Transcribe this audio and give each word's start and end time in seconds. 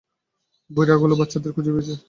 বুইড়াগুলো 0.69 1.13
বাচ্চাদের 1.19 1.51
খুঁজে 1.55 1.71
পেয়েছে! 1.73 1.93